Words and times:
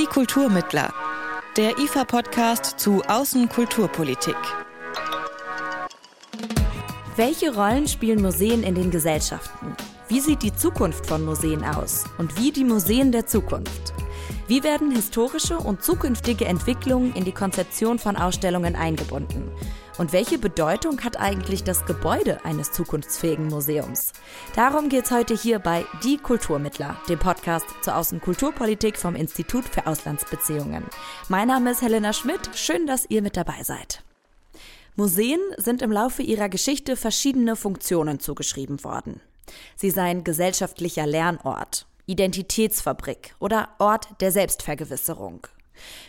Die 0.00 0.06
Kulturmittler. 0.06 0.94
Der 1.58 1.78
IFA-Podcast 1.78 2.80
zu 2.80 3.02
Außenkulturpolitik. 3.02 4.36
Welche 7.16 7.54
Rollen 7.54 7.86
spielen 7.86 8.22
Museen 8.22 8.62
in 8.62 8.74
den 8.74 8.90
Gesellschaften? 8.90 9.76
Wie 10.08 10.20
sieht 10.20 10.42
die 10.42 10.54
Zukunft 10.54 11.04
von 11.04 11.22
Museen 11.22 11.62
aus? 11.62 12.04
Und 12.16 12.38
wie 12.38 12.50
die 12.50 12.64
Museen 12.64 13.12
der 13.12 13.26
Zukunft? 13.26 13.92
Wie 14.48 14.62
werden 14.62 14.90
historische 14.90 15.58
und 15.58 15.82
zukünftige 15.82 16.46
Entwicklungen 16.46 17.12
in 17.14 17.26
die 17.26 17.32
Konzeption 17.32 17.98
von 17.98 18.16
Ausstellungen 18.16 18.76
eingebunden? 18.76 19.50
Und 19.98 20.12
welche 20.12 20.38
Bedeutung 20.38 21.02
hat 21.02 21.18
eigentlich 21.18 21.64
das 21.64 21.84
Gebäude 21.84 22.44
eines 22.44 22.72
zukunftsfähigen 22.72 23.48
Museums? 23.48 24.12
Darum 24.54 24.88
geht 24.88 25.04
es 25.04 25.10
heute 25.10 25.34
hier 25.34 25.58
bei 25.58 25.84
Die 26.04 26.16
Kulturmittler, 26.16 26.96
dem 27.08 27.18
Podcast 27.18 27.66
zur 27.82 27.96
Außenkulturpolitik 27.96 28.96
vom 28.96 29.14
Institut 29.14 29.64
für 29.64 29.86
Auslandsbeziehungen. 29.86 30.84
Mein 31.28 31.48
Name 31.48 31.72
ist 31.72 31.82
Helena 31.82 32.12
Schmidt. 32.12 32.50
Schön, 32.54 32.86
dass 32.86 33.08
ihr 33.10 33.20
mit 33.20 33.36
dabei 33.36 33.62
seid. 33.62 34.02
Museen 34.96 35.40
sind 35.56 35.82
im 35.82 35.92
Laufe 35.92 36.22
ihrer 36.22 36.48
Geschichte 36.48 36.96
verschiedene 36.96 37.56
Funktionen 37.56 38.20
zugeschrieben 38.20 38.82
worden. 38.84 39.20
Sie 39.76 39.90
seien 39.90 40.24
gesellschaftlicher 40.24 41.06
Lernort, 41.06 41.86
Identitätsfabrik 42.06 43.34
oder 43.38 43.70
Ort 43.78 44.08
der 44.20 44.32
Selbstvergewisserung. 44.32 45.46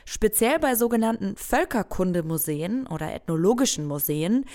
Speziell 0.05 0.59
bei 0.59 0.75
sogenannten 0.75 1.35
Völkerkundemuseen 1.35 2.88
oder 2.88 3.13
ethnologischen 3.13 3.85
Museen 3.85 4.45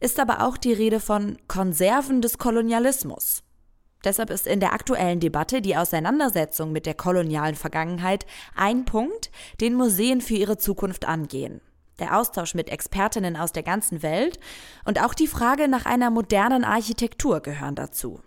ist 0.00 0.20
aber 0.20 0.46
auch 0.46 0.56
die 0.56 0.72
Rede 0.72 1.00
von 1.00 1.38
Konserven 1.48 2.20
des 2.20 2.38
Kolonialismus. 2.38 3.42
Deshalb 4.04 4.30
ist 4.30 4.46
in 4.46 4.60
der 4.60 4.74
aktuellen 4.74 5.18
Debatte 5.18 5.62
die 5.62 5.76
Auseinandersetzung 5.76 6.72
mit 6.72 6.84
der 6.84 6.94
kolonialen 6.94 7.54
Vergangenheit 7.54 8.26
ein 8.54 8.84
Punkt, 8.84 9.30
den 9.60 9.74
Museen 9.74 10.20
für 10.20 10.34
ihre 10.34 10.58
Zukunft 10.58 11.06
angehen. 11.06 11.60
Der 11.98 12.18
Austausch 12.18 12.54
mit 12.54 12.70
Expertinnen 12.70 13.36
aus 13.36 13.52
der 13.52 13.62
ganzen 13.62 14.02
Welt 14.02 14.38
und 14.84 15.02
auch 15.02 15.14
die 15.14 15.28
Frage 15.28 15.68
nach 15.68 15.86
einer 15.86 16.10
modernen 16.10 16.64
Architektur 16.64 17.40
gehören 17.40 17.76
dazu. 17.76 18.20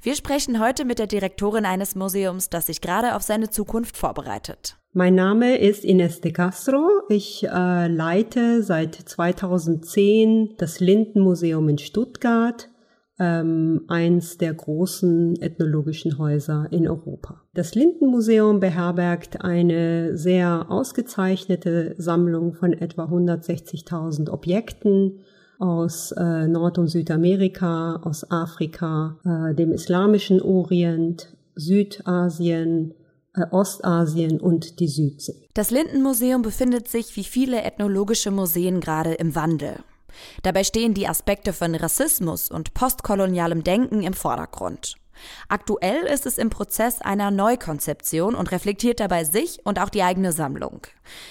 Wir 0.00 0.14
sprechen 0.14 0.60
heute 0.60 0.84
mit 0.84 0.98
der 0.98 1.06
Direktorin 1.06 1.66
eines 1.66 1.94
Museums, 1.94 2.48
das 2.48 2.66
sich 2.66 2.80
gerade 2.80 3.14
auf 3.16 3.22
seine 3.22 3.50
Zukunft 3.50 3.96
vorbereitet. 3.96 4.76
Mein 4.98 5.14
Name 5.14 5.58
ist 5.58 5.84
Ines 5.84 6.22
de 6.22 6.32
Castro. 6.32 6.88
Ich 7.08 7.46
äh, 7.46 7.86
leite 7.86 8.64
seit 8.64 8.96
2010 8.96 10.56
das 10.58 10.80
Lindenmuseum 10.80 11.68
in 11.68 11.78
Stuttgart, 11.78 12.68
ähm, 13.20 13.82
eins 13.86 14.38
der 14.38 14.52
großen 14.54 15.40
ethnologischen 15.40 16.18
Häuser 16.18 16.66
in 16.72 16.88
Europa. 16.88 17.42
Das 17.54 17.76
Lindenmuseum 17.76 18.58
beherbergt 18.58 19.44
eine 19.44 20.16
sehr 20.16 20.66
ausgezeichnete 20.68 21.94
Sammlung 21.96 22.54
von 22.54 22.72
etwa 22.72 23.04
160.000 23.04 24.28
Objekten 24.30 25.20
aus 25.60 26.10
äh, 26.10 26.48
Nord- 26.48 26.78
und 26.78 26.88
Südamerika, 26.88 28.00
aus 28.02 28.28
Afrika, 28.32 29.20
äh, 29.24 29.54
dem 29.54 29.70
islamischen 29.70 30.42
Orient, 30.42 31.36
Südasien, 31.54 32.94
Ostasien 33.52 34.40
und 34.40 34.80
die 34.80 34.88
Südsee. 34.88 35.48
Das 35.54 35.70
Lindenmuseum 35.70 36.42
befindet 36.42 36.88
sich 36.88 37.16
wie 37.16 37.24
viele 37.24 37.62
ethnologische 37.62 38.30
Museen 38.30 38.80
gerade 38.80 39.14
im 39.14 39.34
Wandel. 39.34 39.76
Dabei 40.42 40.64
stehen 40.64 40.94
die 40.94 41.08
Aspekte 41.08 41.52
von 41.52 41.74
Rassismus 41.74 42.50
und 42.50 42.74
postkolonialem 42.74 43.64
Denken 43.64 44.02
im 44.02 44.14
Vordergrund. 44.14 44.96
Aktuell 45.48 46.04
ist 46.04 46.26
es 46.26 46.38
im 46.38 46.50
Prozess 46.50 47.00
einer 47.00 47.30
Neukonzeption 47.30 48.34
und 48.34 48.52
reflektiert 48.52 49.00
dabei 49.00 49.24
sich 49.24 49.60
und 49.64 49.80
auch 49.80 49.88
die 49.88 50.02
eigene 50.02 50.32
Sammlung. 50.32 50.86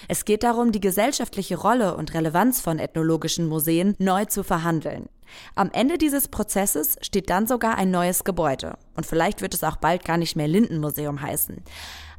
Es 0.08 0.24
geht 0.24 0.42
darum, 0.42 0.72
die 0.72 0.80
gesellschaftliche 0.80 1.56
Rolle 1.56 1.96
und 1.96 2.12
Relevanz 2.14 2.60
von 2.60 2.78
ethnologischen 2.78 3.46
Museen 3.46 3.94
neu 3.98 4.26
zu 4.26 4.42
verhandeln. 4.42 5.08
Am 5.54 5.70
Ende 5.72 5.98
dieses 5.98 6.28
Prozesses 6.28 6.96
steht 7.02 7.30
dann 7.30 7.46
sogar 7.46 7.76
ein 7.76 7.90
neues 7.90 8.24
Gebäude. 8.24 8.76
Und 8.96 9.06
vielleicht 9.06 9.42
wird 9.42 9.54
es 9.54 9.64
auch 9.64 9.76
bald 9.76 10.04
gar 10.04 10.16
nicht 10.16 10.36
mehr 10.36 10.48
Lindenmuseum 10.48 11.20
heißen. 11.20 11.62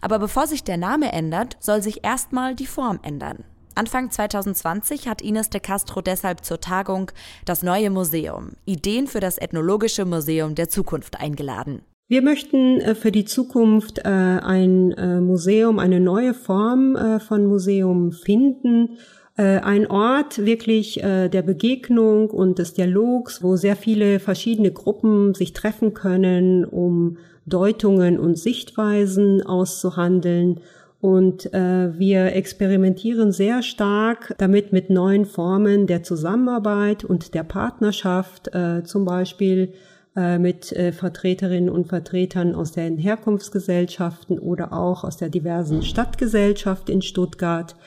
Aber 0.01 0.19
bevor 0.19 0.47
sich 0.47 0.63
der 0.63 0.77
Name 0.77 1.11
ändert, 1.11 1.57
soll 1.59 1.81
sich 1.81 2.03
erstmal 2.03 2.55
die 2.55 2.67
Form 2.67 2.99
ändern. 3.03 3.43
Anfang 3.75 4.11
2020 4.11 5.07
hat 5.07 5.21
Ines 5.21 5.49
de 5.49 5.61
Castro 5.61 6.01
deshalb 6.01 6.43
zur 6.43 6.59
Tagung 6.59 7.11
Das 7.45 7.63
neue 7.63 7.89
Museum, 7.89 8.51
Ideen 8.65 9.07
für 9.07 9.19
das 9.19 9.37
Ethnologische 9.37 10.05
Museum 10.05 10.55
der 10.55 10.69
Zukunft 10.69 11.19
eingeladen. 11.19 11.81
Wir 12.09 12.23
möchten 12.23 12.81
äh, 12.81 12.95
für 12.95 13.11
die 13.11 13.23
Zukunft 13.23 13.99
äh, 13.99 14.09
ein 14.09 14.91
äh, 14.93 15.21
Museum, 15.21 15.77
eine 15.77 15.99
neue 15.99 16.33
Form 16.33 16.97
von 17.25 17.45
Museum 17.45 18.11
finden. 18.11 18.97
Ein 19.41 19.89
Ort 19.89 20.45
wirklich 20.45 20.95
der 20.95 21.41
Begegnung 21.41 22.29
und 22.29 22.59
des 22.59 22.73
Dialogs, 22.73 23.41
wo 23.41 23.55
sehr 23.55 23.77
viele 23.77 24.19
verschiedene 24.19 24.71
Gruppen 24.71 25.33
sich 25.33 25.53
treffen 25.53 25.93
können, 25.93 26.65
um 26.65 27.17
Deutungen 27.45 28.19
und 28.19 28.37
Sichtweisen 28.37 29.41
auszuhandeln 29.41 30.59
und 31.01 31.53
äh, 31.53 31.97
wir 31.97 32.35
experimentieren 32.35 33.31
sehr 33.31 33.63
stark 33.63 34.35
damit 34.37 34.73
mit 34.73 34.89
neuen 34.89 35.25
Formen 35.25 35.87
der 35.87 36.03
Zusammenarbeit 36.03 37.05
und 37.05 37.33
der 37.33 37.43
Partnerschaft, 37.43 38.53
äh, 38.53 38.83
zum 38.83 39.05
Beispiel 39.05 39.73
äh, 40.17 40.37
mit 40.37 40.73
äh, 40.73 40.91
Vertreterinnen 40.91 41.69
und 41.69 41.87
Vertretern 41.87 42.53
aus 42.53 42.73
den 42.73 42.97
Herkunftsgesellschaften 42.97 44.39
oder 44.39 44.73
auch 44.73 45.05
aus 45.05 45.15
der 45.15 45.29
diversen 45.29 45.83
Stadtgesellschaft 45.83 46.89
in 46.89 47.01
Stuttgart. 47.01 47.77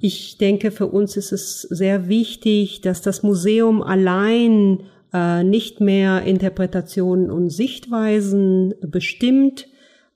Ich 0.00 0.38
denke, 0.38 0.70
für 0.70 0.86
uns 0.86 1.16
ist 1.16 1.32
es 1.32 1.62
sehr 1.62 2.08
wichtig, 2.08 2.80
dass 2.80 3.02
das 3.02 3.22
Museum 3.22 3.82
allein 3.82 4.84
äh, 5.12 5.44
nicht 5.44 5.80
mehr 5.80 6.22
Interpretationen 6.22 7.30
und 7.30 7.50
Sichtweisen 7.50 8.74
bestimmt, 8.80 9.66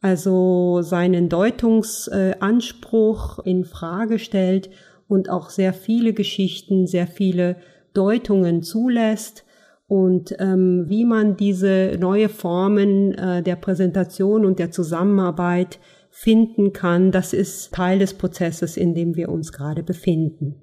also 0.01 0.81
seinen 0.83 1.29
Deutungsanspruch 1.29 3.39
in 3.41 3.65
Frage 3.65 4.19
stellt 4.19 4.71
und 5.09 5.31
auch 5.31 5.51
sehr 5.51 5.73
viele 5.73 6.13
Geschichten, 6.13 6.87
sehr 6.87 7.07
viele 7.07 7.57
Deutungen 7.95 8.63
zulässt. 8.63 9.45
Und 9.87 10.35
ähm, 10.39 10.87
wie 10.89 11.05
man 11.05 11.37
diese 11.37 11.97
neue 12.01 12.29
Formen 12.29 13.13
äh, 13.13 13.43
der 13.43 13.57
Präsentation 13.57 14.45
und 14.45 14.59
der 14.59 14.71
Zusammenarbeit 14.71 15.79
finden 16.15 16.73
kann, 16.73 17.11
das 17.11 17.33
ist 17.33 17.75
Teil 17.75 17.99
des 17.99 18.15
Prozesses, 18.15 18.77
in 18.77 18.95
dem 18.95 19.17
wir 19.17 19.29
uns 19.29 19.53
gerade 19.53 19.83
befinden. 19.83 20.55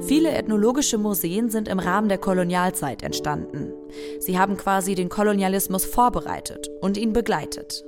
Viele 0.00 0.32
ethnologische 0.32 0.98
Museen 0.98 1.48
sind 1.48 1.68
im 1.68 1.78
Rahmen 1.78 2.08
der 2.08 2.18
Kolonialzeit 2.18 3.04
entstanden. 3.04 3.72
Sie 4.18 4.36
haben 4.36 4.56
quasi 4.56 4.96
den 4.96 5.08
Kolonialismus 5.08 5.84
vorbereitet 5.84 6.70
und 6.80 6.96
ihn 6.96 7.12
begleitet. 7.12 7.84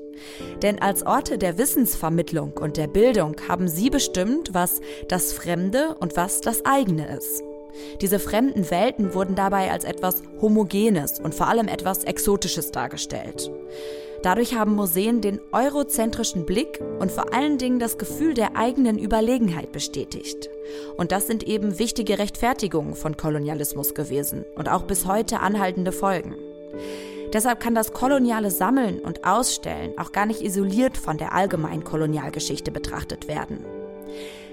Denn 0.62 0.80
als 0.80 1.04
Orte 1.04 1.38
der 1.38 1.58
Wissensvermittlung 1.58 2.52
und 2.52 2.76
der 2.76 2.86
Bildung 2.86 3.34
haben 3.48 3.66
sie 3.66 3.90
bestimmt, 3.90 4.54
was 4.54 4.80
das 5.08 5.32
Fremde 5.32 5.96
und 5.98 6.16
was 6.16 6.40
das 6.40 6.64
eigene 6.64 7.16
ist. 7.16 7.42
Diese 8.00 8.18
fremden 8.18 8.70
Welten 8.70 9.14
wurden 9.14 9.34
dabei 9.34 9.70
als 9.70 9.84
etwas 9.84 10.22
Homogenes 10.40 11.20
und 11.20 11.34
vor 11.34 11.48
allem 11.48 11.68
etwas 11.68 12.04
Exotisches 12.04 12.70
dargestellt. 12.70 13.50
Dadurch 14.22 14.54
haben 14.54 14.74
Museen 14.74 15.20
den 15.20 15.38
eurozentrischen 15.52 16.46
Blick 16.46 16.80
und 16.98 17.12
vor 17.12 17.34
allen 17.34 17.58
Dingen 17.58 17.78
das 17.78 17.98
Gefühl 17.98 18.32
der 18.32 18.56
eigenen 18.56 18.98
Überlegenheit 18.98 19.70
bestätigt. 19.70 20.48
Und 20.96 21.12
das 21.12 21.26
sind 21.26 21.42
eben 21.42 21.78
wichtige 21.78 22.18
Rechtfertigungen 22.18 22.94
von 22.94 23.18
Kolonialismus 23.18 23.94
gewesen 23.94 24.46
und 24.56 24.70
auch 24.70 24.84
bis 24.84 25.04
heute 25.04 25.40
anhaltende 25.40 25.92
Folgen. 25.92 26.36
Deshalb 27.34 27.60
kann 27.60 27.74
das 27.74 27.92
koloniale 27.92 28.50
Sammeln 28.50 29.00
und 29.00 29.26
Ausstellen 29.26 29.98
auch 29.98 30.12
gar 30.12 30.24
nicht 30.24 30.40
isoliert 30.40 30.96
von 30.96 31.18
der 31.18 31.34
allgemeinen 31.34 31.84
Kolonialgeschichte 31.84 32.70
betrachtet 32.70 33.28
werden. 33.28 33.64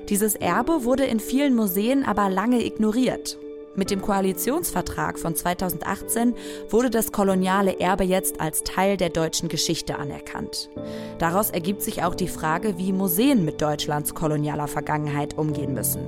Dieses 0.09 0.35
Erbe 0.35 0.83
wurde 0.83 1.05
in 1.05 1.19
vielen 1.19 1.55
Museen 1.55 2.03
aber 2.03 2.29
lange 2.29 2.65
ignoriert 2.65 3.37
mit 3.75 3.89
dem 3.89 4.01
Koalitionsvertrag 4.01 5.17
von 5.17 5.35
2018 5.35 6.35
wurde 6.69 6.89
das 6.89 7.13
koloniale 7.13 7.79
Erbe 7.79 8.03
jetzt 8.03 8.41
als 8.41 8.63
Teil 8.63 8.97
der 8.97 9.09
deutschen 9.09 9.47
Geschichte 9.47 9.97
anerkannt. 9.97 10.69
Daraus 11.19 11.49
ergibt 11.49 11.81
sich 11.81 12.03
auch 12.03 12.15
die 12.15 12.27
Frage, 12.27 12.77
wie 12.77 12.91
Museen 12.91 13.45
mit 13.45 13.61
Deutschlands 13.61 14.13
kolonialer 14.13 14.67
Vergangenheit 14.67 15.37
umgehen 15.37 15.73
müssen. 15.73 16.01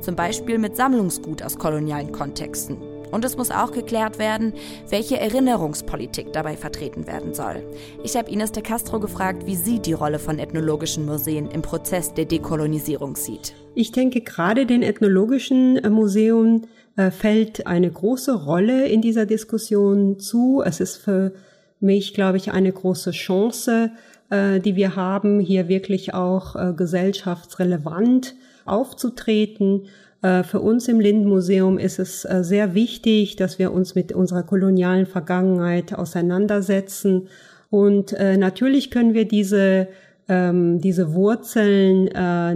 Zum 0.00 0.16
Beispiel 0.16 0.56
mit 0.58 0.76
Sammlungsgut 0.76 1.42
aus 1.42 1.58
kolonialen 1.58 2.12
Kontexten 2.12 2.91
Und 3.12 3.24
es 3.24 3.36
muss 3.36 3.50
auch 3.50 3.70
geklärt 3.70 4.18
werden, 4.18 4.54
welche 4.88 5.20
Erinnerungspolitik 5.20 6.32
dabei 6.32 6.56
vertreten 6.56 7.06
werden 7.06 7.34
soll. 7.34 7.62
Ich 8.02 8.16
habe 8.16 8.30
Ines 8.30 8.50
de 8.50 8.62
Castro 8.62 8.98
gefragt, 8.98 9.46
wie 9.46 9.54
sie 9.54 9.78
die 9.78 9.92
Rolle 9.92 10.18
von 10.18 10.38
ethnologischen 10.38 11.06
Museen 11.06 11.50
im 11.50 11.62
Prozess 11.62 12.14
der 12.14 12.24
Dekolonisierung 12.24 13.14
sieht. 13.14 13.54
Ich 13.74 13.92
denke, 13.92 14.22
gerade 14.22 14.66
den 14.66 14.82
ethnologischen 14.82 15.76
äh, 15.76 15.90
Museen 15.90 16.66
äh, 16.96 17.10
fällt 17.10 17.66
eine 17.66 17.90
große 17.90 18.44
Rolle 18.44 18.88
in 18.88 19.02
dieser 19.02 19.26
Diskussion 19.26 20.18
zu. 20.18 20.62
Es 20.64 20.80
ist 20.80 20.96
für 20.96 21.32
mich, 21.80 22.14
glaube 22.14 22.38
ich, 22.38 22.50
eine 22.50 22.72
große 22.72 23.10
Chance, 23.10 23.90
äh, 24.30 24.58
die 24.60 24.74
wir 24.74 24.96
haben, 24.96 25.38
hier 25.38 25.68
wirklich 25.68 26.14
auch 26.14 26.76
gesellschaftsrelevant 26.76 28.34
aufzutreten. 28.64 29.86
Äh, 30.22 30.44
für 30.44 30.60
uns 30.60 30.88
im 30.88 31.00
Lindenmuseum 31.00 31.78
ist 31.78 31.98
es 31.98 32.24
äh, 32.24 32.42
sehr 32.42 32.74
wichtig, 32.74 33.36
dass 33.36 33.58
wir 33.58 33.72
uns 33.72 33.94
mit 33.94 34.12
unserer 34.12 34.44
kolonialen 34.44 35.06
Vergangenheit 35.06 35.92
auseinandersetzen. 35.94 37.28
Und 37.70 38.12
äh, 38.12 38.36
natürlich 38.36 38.90
können 38.90 39.14
wir 39.14 39.26
diese 39.26 39.88
ähm, 40.28 40.80
diese 40.80 41.14
Wurzeln 41.14 42.04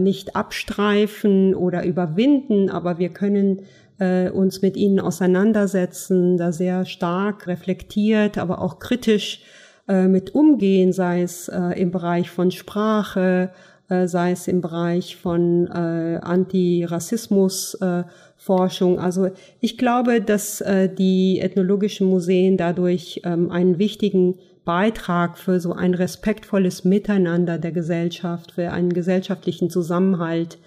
nicht 0.02 0.36
abstreifen 0.36 1.52
oder 1.56 1.84
überwinden, 1.84 2.70
aber 2.70 2.98
wir 2.98 3.08
können 3.08 3.62
uns 3.98 4.62
mit 4.62 4.76
ihnen 4.76 5.00
auseinandersetzen, 5.00 6.36
da 6.36 6.52
sehr 6.52 6.84
stark 6.84 7.46
reflektiert, 7.48 8.38
aber 8.38 8.60
auch 8.60 8.78
kritisch 8.78 9.42
mit 9.88 10.34
umgehen, 10.34 10.92
sei 10.92 11.22
es 11.22 11.48
im 11.48 11.90
Bereich 11.90 12.30
von 12.30 12.50
Sprache, 12.50 13.50
äh, 13.88 14.08
sei 14.08 14.32
es 14.32 14.48
im 14.48 14.60
Bereich 14.60 15.16
von 15.16 15.68
äh, 15.68 16.18
Antirassismusforschung. 16.22 18.96
Äh, 18.96 19.00
also 19.00 19.30
ich 19.60 19.78
glaube, 19.78 20.20
dass 20.20 20.60
äh, 20.60 20.92
die 20.92 21.38
ethnologischen 21.40 22.08
Museen 22.08 22.56
dadurch 22.56 23.20
ähm, 23.24 23.48
einen 23.50 23.78
wichtigen 23.78 24.38
Beitrag 24.64 25.38
für 25.38 25.60
so 25.60 25.72
ein 25.72 25.94
respektvolles 25.94 26.84
Miteinander 26.84 27.58
der 27.58 27.70
Gesellschaft, 27.72 28.52
für 28.52 28.72
einen 28.72 28.92
gesellschaftlichen 28.92 29.70
Zusammenhalt 29.70 30.58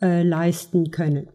äh, 0.00 0.22
leisten 0.22 0.90
können. 0.90 1.28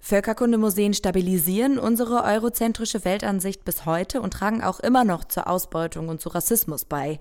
Völkerkundemuseen 0.00 0.94
stabilisieren 0.94 1.78
unsere 1.78 2.24
eurozentrische 2.24 3.04
Weltansicht 3.04 3.64
bis 3.64 3.84
heute 3.84 4.20
und 4.20 4.32
tragen 4.32 4.62
auch 4.62 4.80
immer 4.80 5.04
noch 5.04 5.24
zur 5.24 5.48
Ausbeutung 5.48 6.08
und 6.08 6.20
zu 6.20 6.28
Rassismus 6.28 6.84
bei. 6.84 7.18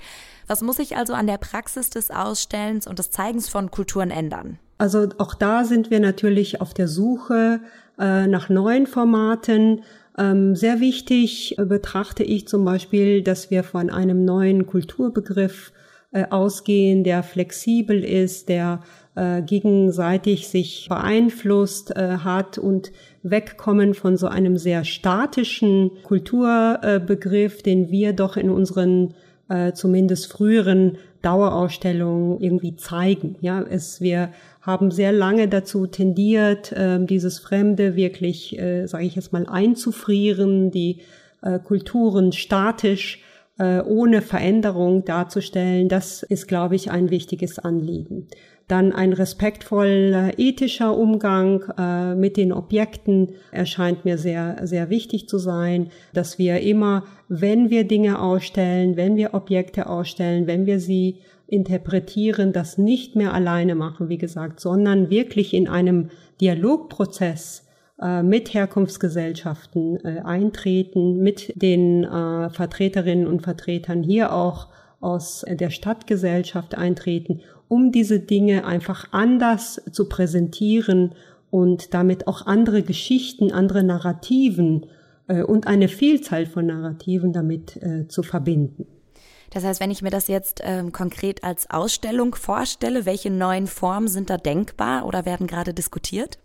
Was 0.48 0.62
muss 0.62 0.78
sich 0.78 0.96
also 0.96 1.14
an 1.14 1.28
der 1.28 1.38
Praxis 1.38 1.90
des 1.90 2.12
Ausstellens 2.12 2.88
und 2.88 3.00
des 3.00 3.12
Zeigens 3.12 3.50
von 3.50 3.72
Kulturen 3.72 4.12
ändern? 4.12 4.60
Also 4.78 5.10
auch 5.18 5.34
da 5.34 5.64
sind 5.64 5.90
wir 5.90 6.00
natürlich 6.00 6.62
auf 6.62 6.74
der 6.74 6.88
Suche 6.88 7.62
äh, 8.00 8.28
nach 8.28 8.50
neuen 8.50 8.86
Formaten. 8.86 9.84
Ähm, 10.18 10.56
sehr 10.56 10.80
wichtig 10.80 11.58
äh, 11.58 11.66
betrachte 11.66 12.24
ich 12.24 12.48
zum 12.48 12.64
Beispiel, 12.64 13.24
dass 13.24 13.50
wir 13.50 13.64
von 13.64 13.90
einem 13.90 14.24
neuen 14.24 14.68
Kulturbegriff 14.68 15.72
äh, 16.12 16.26
ausgehen, 16.30 17.04
der 17.04 17.24
flexibel 17.24 18.04
ist, 18.04 18.50
der 18.50 18.82
äh, 19.18 19.42
gegenseitig 19.42 20.48
sich 20.48 20.86
beeinflusst 20.90 21.96
äh, 21.96 22.18
hat 22.24 22.58
und 22.58 22.92
wegkommen 23.24 23.94
von 23.96 24.16
so 24.16 24.28
einem 24.28 24.58
sehr 24.58 24.86
statischen 24.86 25.92
Kulturbegriff, 26.04 27.64
den 27.64 27.90
wir 27.90 28.14
doch 28.14 28.38
in 28.38 28.50
unseren 28.52 29.16
äh, 29.50 29.74
zumindest 29.74 30.32
früheren 30.32 30.98
Dauerausstellungen 31.24 32.40
irgendwie 32.40 32.76
zeigen. 32.76 33.36
Ja, 33.42 33.62
es 33.62 34.02
wir 34.02 34.30
haben 34.62 34.92
sehr 34.92 35.12
lange 35.12 35.48
dazu 35.48 35.88
tendiert, 35.88 36.72
äh, 36.74 37.04
dieses 37.04 37.40
Fremde 37.40 37.96
wirklich, 37.96 38.58
äh, 38.60 38.86
sage 38.86 39.06
ich 39.06 39.16
jetzt 39.16 39.34
mal, 39.34 39.48
einzufrieren, 39.48 40.70
die 40.70 41.00
äh, 41.42 41.58
Kulturen 41.60 42.34
statisch 42.34 43.24
äh, 43.58 43.82
ohne 43.82 44.22
Veränderung 44.22 45.06
darzustellen. 45.06 45.90
Das 45.90 46.22
ist, 46.24 46.48
glaube 46.48 46.76
ich, 46.76 46.92
ein 46.92 47.10
wichtiges 47.10 47.58
Anliegen. 47.60 48.28
Dann 48.68 48.92
ein 48.92 49.14
respektvoller 49.14 50.38
ethischer 50.38 50.98
Umgang 50.98 51.64
äh, 51.78 52.16
mit 52.16 52.36
den 52.36 52.52
Objekten 52.52 53.30
erscheint 53.52 54.04
mir 54.04 54.18
sehr, 54.18 54.58
sehr 54.64 54.90
wichtig 54.90 55.30
zu 55.30 55.38
sein, 55.38 55.88
dass 56.14 56.38
wir 56.38 56.60
immer, 56.60 57.06
wenn 57.30 57.70
wir 57.70 57.86
Dinge 57.86 58.20
ausstellen, 58.22 58.98
wenn 58.98 59.16
wir 59.16 59.34
Objekte 59.34 59.88
ausstellen, 59.88 60.48
wenn 60.48 60.66
wir 60.66 60.82
sie 60.82 61.20
interpretieren, 61.48 62.52
das 62.52 62.78
nicht 62.78 63.16
mehr 63.16 63.34
alleine 63.34 63.74
machen, 63.74 64.10
wie 64.10 64.18
gesagt, 64.18 64.60
sondern 64.60 65.10
wirklich 65.10 65.54
in 65.54 65.70
einem 65.70 66.10
Dialogprozess 66.42 67.66
äh, 68.02 68.22
mit 68.22 68.54
Herkunftsgesellschaften 68.54 70.04
äh, 70.04 70.20
eintreten, 70.26 71.24
mit 71.24 71.54
den 71.56 72.04
äh, 72.04 72.50
Vertreterinnen 72.50 73.28
und 73.28 73.44
Vertretern 73.44 74.04
hier 74.04 74.34
auch 74.34 74.68
aus 75.00 75.46
der 75.48 75.70
Stadtgesellschaft 75.70 76.76
eintreten 76.76 77.42
um 77.68 77.92
diese 77.92 78.20
Dinge 78.20 78.66
einfach 78.66 79.08
anders 79.12 79.82
zu 79.92 80.08
präsentieren 80.08 81.14
und 81.50 81.94
damit 81.94 82.28
auch 82.28 82.46
andere 82.46 82.84
Geschichten, 82.84 83.52
andere 83.52 83.84
Narrativen 83.84 84.86
äh, 85.28 85.44
und 85.44 85.68
eine 85.68 85.88
Vielzahl 85.88 86.46
von 86.46 86.68
Narrativen 86.68 87.34
damit 87.34 87.78
äh, 87.78 88.08
zu 88.08 88.24
verbinden. 88.24 88.86
Das 89.52 89.64
heißt, 89.64 89.80
wenn 89.80 89.92
ich 89.92 90.02
mir 90.02 90.10
das 90.10 90.28
jetzt 90.28 90.62
ähm, 90.64 90.92
konkret 90.92 91.44
als 91.44 91.70
Ausstellung 91.70 92.36
vorstelle, 92.36 93.06
welche 93.06 93.30
neuen 93.30 93.68
Formen 93.68 94.08
sind 94.08 94.30
da 94.30 94.38
denkbar 94.38 95.06
oder 95.06 95.26
werden 95.26 95.48
gerade 95.48 95.74
diskutiert? 95.74 96.38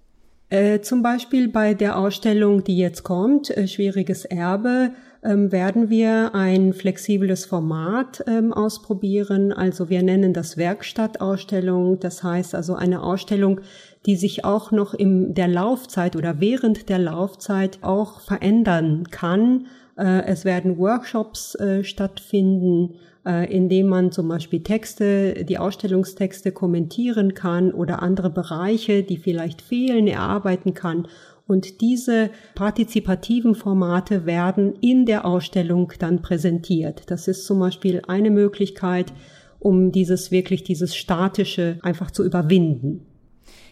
Äh, 0.51 0.81
zum 0.83 1.03
Beispiel 1.03 1.49
bei 1.49 1.75
der 1.75 1.99
Ausstellung, 1.99 2.63
die 2.63 2.77
jetzt 2.77 3.03
kommt, 3.03 3.51
äh, 3.57 3.67
Schwieriges 3.67 4.25
Erbe, 4.25 4.93
ähm, 5.25 5.53
werden 5.53 5.89
wir 5.89 6.35
ein 6.35 6.73
flexibles 6.73 7.45
Format 7.47 8.25
ähm, 8.27 8.53
ausprobieren. 8.53 9.53
Also 9.53 9.89
wir 9.89 10.03
nennen 10.03 10.33
das 10.33 10.57
Werkstattausstellung. 10.57 12.01
Das 12.01 12.23
heißt 12.23 12.55
also 12.55 12.75
eine 12.75 13.03
Ausstellung, 13.03 13.61
die 14.05 14.17
sich 14.17 14.45
auch 14.45 14.73
noch 14.73 14.95
in 14.95 15.35
der 15.35 15.49
Laufzeit 15.49 16.17
oder 16.17 16.41
während 16.41 16.89
der 16.89 16.99
Laufzeit 16.99 17.79
auch 17.83 18.21
verändern 18.21 19.09
kann. 19.11 19.67
Äh, 19.97 20.25
es 20.27 20.45
werden 20.45 20.77
Workshops 20.79 21.55
äh, 21.55 21.85
stattfinden, 21.85 22.95
äh, 23.25 23.49
indem 23.55 23.87
man 23.87 24.11
zum 24.11 24.27
Beispiel 24.29 24.65
Texte, 24.65 25.45
die 25.45 25.59
Ausstellungstexte 25.59 26.51
kommentieren 26.51 27.35
kann 27.35 27.73
oder 27.73 28.03
andere 28.03 28.31
Bereiche, 28.31 29.05
die 29.05 29.19
vielleicht 29.19 29.63
fehlen, 29.63 30.09
erarbeiten 30.09 30.75
kann 30.75 31.07
und 31.53 31.83
diese 31.83 32.31
partizipativen 32.55 33.55
Formate 33.55 34.25
werden 34.25 34.75
in 34.81 35.05
der 35.05 35.27
Ausstellung 35.27 35.93
dann 35.99 36.23
präsentiert. 36.23 37.03
Das 37.11 37.29
ist 37.29 37.45
zum 37.45 37.61
Beispiel 37.61 38.01
eine 38.09 38.31
Möglichkeit, 38.31 39.13
um 39.59 39.93
dieses 39.93 40.31
wirklich, 40.31 40.65
dieses 40.65 40.97
Statische 40.97 41.79
einfach 41.83 42.11
zu 42.11 42.25
überwinden. 42.25 43.07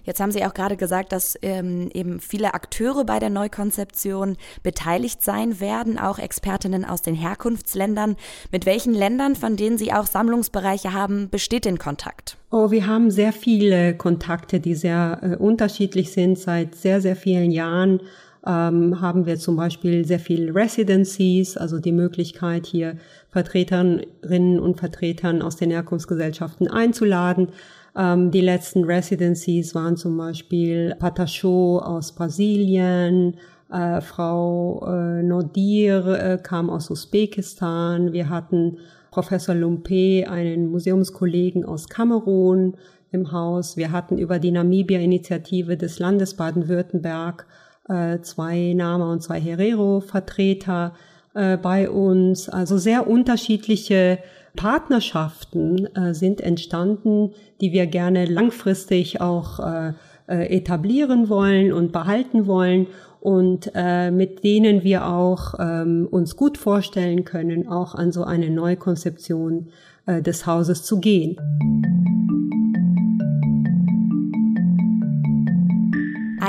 Jetzt 0.04 0.20
haben 0.20 0.32
Sie 0.32 0.44
auch 0.44 0.54
gerade 0.54 0.76
gesagt, 0.76 1.12
dass 1.12 1.38
ähm, 1.42 1.90
eben 1.92 2.20
viele 2.20 2.54
Akteure 2.54 3.04
bei 3.04 3.18
der 3.18 3.30
Neukonzeption 3.30 4.36
beteiligt 4.62 5.22
sein 5.22 5.60
werden, 5.60 5.98
auch 5.98 6.18
Expertinnen 6.18 6.84
aus 6.84 7.02
den 7.02 7.14
Herkunftsländern. 7.14 8.16
Mit 8.52 8.66
welchen 8.66 8.94
Ländern, 8.94 9.36
von 9.36 9.56
denen 9.56 9.78
Sie 9.78 9.92
auch 9.92 10.06
Sammlungsbereiche 10.06 10.92
haben, 10.92 11.28
besteht 11.30 11.64
denn 11.64 11.78
Kontakt? 11.78 12.36
Oh, 12.50 12.70
wir 12.70 12.86
haben 12.86 13.10
sehr 13.10 13.32
viele 13.32 13.94
Kontakte, 13.94 14.60
die 14.60 14.74
sehr 14.74 15.20
äh, 15.22 15.36
unterschiedlich 15.36 16.12
sind. 16.12 16.38
Seit 16.38 16.74
sehr, 16.74 17.00
sehr 17.00 17.16
vielen 17.16 17.50
Jahren 17.50 18.00
ähm, 18.46 19.00
haben 19.00 19.26
wir 19.26 19.38
zum 19.38 19.56
Beispiel 19.56 20.04
sehr 20.06 20.18
viele 20.18 20.54
Residencies, 20.54 21.56
also 21.56 21.78
die 21.78 21.92
Möglichkeit, 21.92 22.66
hier 22.66 22.96
Vertreterinnen 23.28 24.58
und 24.58 24.78
Vertretern 24.78 25.42
aus 25.42 25.56
den 25.56 25.70
Herkunftsgesellschaften 25.70 26.68
einzuladen. 26.68 27.48
Ähm, 27.96 28.30
die 28.30 28.40
letzten 28.40 28.84
Residencies 28.84 29.74
waren 29.74 29.96
zum 29.96 30.16
Beispiel 30.16 30.94
Patachot 30.98 31.82
aus 31.82 32.12
Brasilien, 32.12 33.36
äh, 33.70 34.00
Frau 34.00 34.86
äh, 34.86 35.22
Nodir 35.22 36.06
äh, 36.06 36.38
kam 36.42 36.70
aus 36.70 36.90
Usbekistan. 36.90 38.12
Wir 38.12 38.28
hatten 38.28 38.78
Professor 39.10 39.54
Lumpe, 39.54 40.26
einen 40.28 40.70
Museumskollegen 40.70 41.64
aus 41.64 41.88
Kamerun 41.88 42.76
im 43.12 43.32
Haus. 43.32 43.76
Wir 43.76 43.92
hatten 43.92 44.18
über 44.18 44.38
die 44.38 44.52
Namibia-Initiative 44.52 45.76
des 45.76 45.98
Landes 45.98 46.34
Baden-Württemberg 46.34 47.46
äh, 47.88 48.20
zwei 48.20 48.72
Nama 48.74 49.12
und 49.12 49.22
zwei 49.22 49.40
Herero-Vertreter 49.40 50.94
äh, 51.34 51.56
bei 51.56 51.90
uns. 51.90 52.48
Also 52.48 52.78
sehr 52.78 53.08
unterschiedliche 53.08 54.18
Partnerschaften 54.56 55.86
äh, 55.94 56.14
sind 56.14 56.40
entstanden, 56.40 57.32
die 57.60 57.72
wir 57.72 57.86
gerne 57.86 58.24
langfristig 58.26 59.20
auch 59.20 59.60
äh, 59.60 59.92
äh, 60.26 60.56
etablieren 60.56 61.28
wollen 61.28 61.72
und 61.72 61.92
behalten 61.92 62.46
wollen 62.46 62.86
und 63.20 63.70
äh, 63.74 64.10
mit 64.10 64.44
denen 64.44 64.82
wir 64.82 65.06
auch 65.06 65.54
ähm, 65.58 66.08
uns 66.10 66.36
gut 66.36 66.56
vorstellen 66.56 67.24
können, 67.24 67.68
auch 67.68 67.94
an 67.94 68.12
so 68.12 68.24
eine 68.24 68.50
Neukonzeption 68.50 69.68
äh, 70.06 70.22
des 70.22 70.46
Hauses 70.46 70.84
zu 70.84 71.00
gehen. 71.00 71.36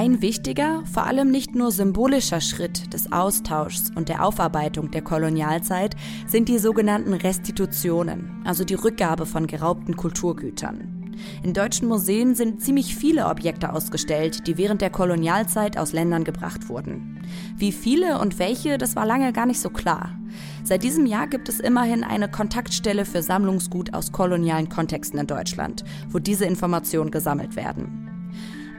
Ein 0.02 0.24
wichtiger, 0.24 0.84
vor 0.92 1.06
allem 1.06 1.30
nicht 1.30 1.54
nur 1.54 1.70
symbolischer 1.70 2.42
Schritt 2.42 2.92
des 2.92 3.12
Austauschs 3.12 3.92
und 3.96 4.10
der 4.10 4.26
Aufarbeitung 4.26 4.90
der 4.90 5.04
Kolonialzeit 5.04 5.96
sind 6.26 6.50
die 6.50 6.58
sogenannten 6.58 7.14
Restitutionen, 7.14 8.42
also 8.44 8.64
die 8.64 8.74
Rückgabe 8.74 9.28
von 9.28 9.46
geraubten 9.46 9.96
Kulturgütern. 9.96 11.14
In 11.44 11.54
deutschen 11.54 11.88
Museen 11.88 12.34
sind 12.34 12.64
ziemlich 12.64 12.96
viele 12.96 13.28
Objekte 13.28 13.72
ausgestellt, 13.72 14.48
die 14.48 14.58
während 14.58 14.82
der 14.82 14.90
Kolonialzeit 14.90 15.78
aus 15.78 15.94
Ländern 15.94 16.24
gebracht 16.24 16.68
wurden. 16.68 17.22
Wie 17.56 17.72
viele 17.72 18.18
und 18.18 18.40
welche, 18.40 18.80
das 18.80 18.96
war 18.96 19.06
lange 19.06 19.32
gar 19.34 19.46
nicht 19.46 19.62
so 19.62 19.70
klar. 19.70 20.18
Seit 20.64 20.82
diesem 20.82 21.06
Jahr 21.06 21.28
gibt 21.28 21.48
es 21.48 21.60
immerhin 21.60 22.04
eine 22.04 22.28
Kontaktstelle 22.28 23.06
für 23.06 23.22
Sammlungsgut 23.22 23.94
aus 23.94 24.12
kolonialen 24.12 24.68
Kontexten 24.68 25.20
in 25.20 25.28
Deutschland, 25.28 25.84
wo 26.10 26.18
diese 26.18 26.46
Informationen 26.46 27.12
gesammelt 27.12 27.56
werden. 27.56 28.11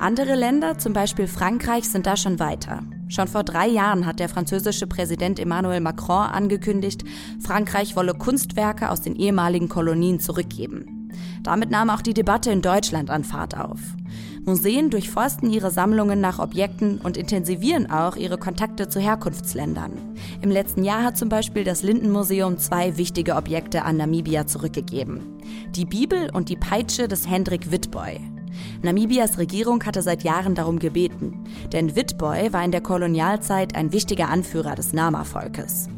Andere 0.02 0.34
Länder, 0.34 0.78
zum 0.78 0.94
Beispiel 0.94 1.28
Frankreich, 1.28 1.88
sind 1.88 2.08
da 2.08 2.16
schon 2.16 2.40
weiter. 2.40 2.82
Schon 3.06 3.28
vor 3.28 3.44
drei 3.44 3.68
Jahren 3.68 4.04
hat 4.04 4.18
der 4.18 4.28
französische 4.28 4.88
Präsident 4.88 5.38
Emmanuel 5.38 5.78
Macron 5.78 6.26
angekündigt, 6.26 7.04
Frankreich 7.38 7.94
wolle 7.94 8.12
Kunstwerke 8.12 8.90
aus 8.90 9.00
den 9.00 9.14
ehemaligen 9.14 9.68
Kolonien 9.68 10.18
zurückgeben. 10.18 11.08
Damit 11.44 11.70
nahm 11.70 11.88
auch 11.88 12.00
die 12.00 12.14
Debatte 12.14 12.50
in 12.50 12.62
Deutschland 12.62 13.10
an 13.10 13.22
Fahrt 13.22 13.56
auf. 13.56 13.78
Museen 14.44 14.90
durchforsten 14.90 15.48
ihre 15.48 15.70
Sammlungen 15.70 16.20
nach 16.20 16.40
Objekten 16.40 16.98
und 16.98 17.16
intensivieren 17.16 17.88
auch 17.88 18.16
ihre 18.16 18.38
Kontakte 18.38 18.88
zu 18.88 18.98
Herkunftsländern. 18.98 19.92
Im 20.40 20.50
letzten 20.50 20.82
Jahr 20.82 21.04
hat 21.04 21.16
zum 21.16 21.28
Beispiel 21.28 21.62
das 21.62 21.84
Lindenmuseum 21.84 22.58
zwei 22.58 22.96
wichtige 22.96 23.36
Objekte 23.36 23.84
an 23.84 23.98
Namibia 23.98 24.48
zurückgegeben. 24.48 25.20
Die 25.76 25.84
Bibel 25.84 26.28
und 26.32 26.48
die 26.48 26.56
Peitsche 26.56 27.06
des 27.06 27.28
Hendrik 27.28 27.70
Witboy. 27.70 28.31
Namibias 28.82 29.38
Regierung 29.38 29.84
hatte 29.84 30.02
seit 30.02 30.24
Jahren 30.24 30.54
darum 30.54 30.78
gebeten, 30.78 31.44
denn 31.72 31.96
Witboy 31.96 32.52
war 32.52 32.64
in 32.64 32.72
der 32.72 32.80
Kolonialzeit 32.80 33.74
ein 33.74 33.92
wichtiger 33.92 34.28
Anführer 34.28 34.74
des 34.74 34.92
Nama-Volkes. 34.92 35.88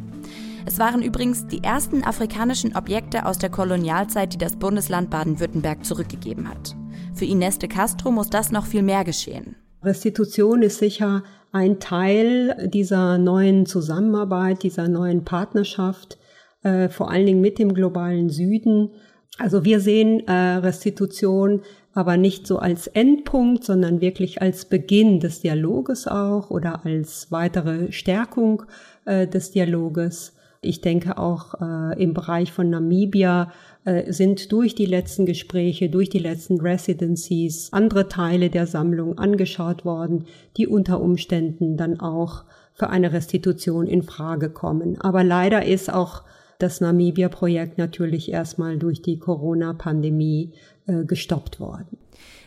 Es 0.66 0.78
waren 0.78 1.02
übrigens 1.02 1.46
die 1.46 1.62
ersten 1.62 2.04
afrikanischen 2.04 2.74
Objekte 2.74 3.26
aus 3.26 3.38
der 3.38 3.50
Kolonialzeit, 3.50 4.32
die 4.32 4.38
das 4.38 4.56
Bundesland 4.56 5.10
Baden-Württemberg 5.10 5.84
zurückgegeben 5.84 6.48
hat. 6.48 6.74
Für 7.14 7.26
Ines 7.26 7.58
de 7.58 7.68
Castro 7.68 8.10
muss 8.10 8.30
das 8.30 8.50
noch 8.50 8.64
viel 8.66 8.82
mehr 8.82 9.04
geschehen. 9.04 9.56
Restitution 9.82 10.62
ist 10.62 10.78
sicher 10.78 11.22
ein 11.52 11.78
Teil 11.78 12.68
dieser 12.72 13.18
neuen 13.18 13.66
Zusammenarbeit, 13.66 14.62
dieser 14.62 14.88
neuen 14.88 15.24
Partnerschaft, 15.24 16.18
äh, 16.62 16.88
vor 16.88 17.10
allen 17.10 17.26
Dingen 17.26 17.40
mit 17.42 17.58
dem 17.58 17.74
globalen 17.74 18.30
Süden. 18.30 18.90
Also 19.38 19.64
wir 19.64 19.80
sehen 19.80 20.26
äh, 20.28 20.32
Restitution 20.32 21.62
aber 21.94 22.16
nicht 22.16 22.46
so 22.46 22.58
als 22.58 22.88
Endpunkt, 22.88 23.64
sondern 23.64 24.00
wirklich 24.00 24.42
als 24.42 24.64
Beginn 24.64 25.20
des 25.20 25.40
Dialoges 25.40 26.08
auch 26.08 26.50
oder 26.50 26.84
als 26.84 27.30
weitere 27.30 27.92
Stärkung 27.92 28.64
äh, 29.04 29.26
des 29.26 29.52
Dialoges. 29.52 30.34
Ich 30.60 30.80
denke 30.80 31.18
auch 31.18 31.54
äh, 31.60 32.02
im 32.02 32.14
Bereich 32.14 32.52
von 32.52 32.70
Namibia 32.70 33.52
äh, 33.84 34.10
sind 34.12 34.50
durch 34.50 34.74
die 34.74 34.86
letzten 34.86 35.26
Gespräche, 35.26 35.88
durch 35.88 36.08
die 36.08 36.18
letzten 36.18 36.60
Residencies 36.60 37.68
andere 37.72 38.08
Teile 38.08 38.50
der 38.50 38.66
Sammlung 38.66 39.18
angeschaut 39.18 39.84
worden, 39.84 40.24
die 40.56 40.66
unter 40.66 41.00
Umständen 41.00 41.76
dann 41.76 42.00
auch 42.00 42.44
für 42.72 42.90
eine 42.90 43.12
Restitution 43.12 43.86
in 43.86 44.02
Frage 44.02 44.50
kommen. 44.50 45.00
Aber 45.00 45.22
leider 45.22 45.64
ist 45.64 45.92
auch 45.92 46.22
das 46.64 46.80
Namibia-Projekt 46.80 47.76
natürlich 47.78 48.32
erstmal 48.32 48.78
durch 48.78 49.02
die 49.02 49.18
Corona-Pandemie 49.18 50.52
äh, 50.86 51.04
gestoppt 51.04 51.60
worden. 51.60 51.98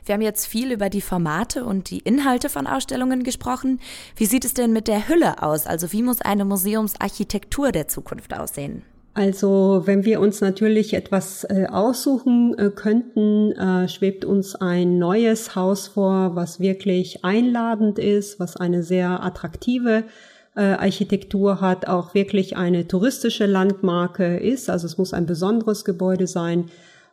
Wir 0.06 0.14
haben 0.14 0.22
jetzt 0.22 0.48
viel 0.48 0.72
über 0.72 0.90
die 0.90 1.02
Formate 1.02 1.66
und 1.66 1.92
die 1.92 2.00
Inhalte 2.00 2.50
von 2.50 2.66
Ausstellungen 2.66 3.24
gesprochen. 3.24 3.80
Wie 4.16 4.26
sieht 4.26 4.46
es 4.46 4.54
denn 4.54 4.74
mit 4.74 4.88
der 4.88 5.08
Hülle 5.08 5.44
aus? 5.44 5.68
Also 5.68 5.92
wie 5.92 6.02
muss 6.02 6.22
eine 6.22 6.46
Museumsarchitektur 6.46 7.72
der 7.72 7.88
Zukunft 7.88 8.34
aussehen? 8.34 8.84
Also 9.14 9.84
wenn 9.86 10.06
wir 10.06 10.20
uns 10.20 10.42
natürlich 10.42 10.94
etwas 10.94 11.44
äh, 11.44 11.68
aussuchen 11.70 12.58
äh, 12.58 12.70
könnten, 12.70 13.52
äh, 13.52 13.88
schwebt 13.88 14.26
uns 14.26 14.56
ein 14.56 14.98
neues 14.98 15.56
Haus 15.56 15.88
vor, 15.88 16.36
was 16.36 16.60
wirklich 16.60 17.24
einladend 17.26 18.00
ist, 18.00 18.40
was 18.40 18.58
eine 18.58 18.84
sehr 18.84 19.24
attraktive 19.24 20.06
Architektur 20.62 21.62
hat, 21.62 21.88
auch 21.88 22.14
wirklich 22.14 22.58
eine 22.58 22.88
touristische 22.88 23.46
Landmarke 23.46 24.38
ist. 24.38 24.70
Also 24.70 24.88
es 24.88 24.98
muss 24.98 25.14
ein 25.14 25.26
besonderes 25.26 25.86
Gebäude 25.86 26.28
sein, 26.28 26.66